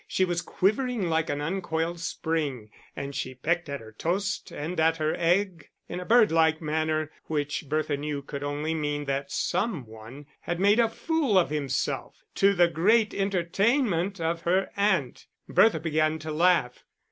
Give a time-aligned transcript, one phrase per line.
[0.07, 4.97] She was quivering like an uncoiled spring; and she pecked at her toast and at
[4.97, 10.25] her egg in a birdlike manner, which Bertha knew could only mean that some one
[10.39, 15.27] had made a fool of himself, to the great entertainment of her aunt.
[15.47, 16.83] Bertha began to laugh.